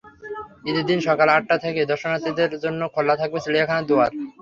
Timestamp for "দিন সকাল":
0.89-1.27